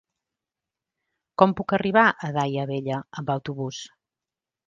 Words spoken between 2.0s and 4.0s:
a Daia Vella amb autobús?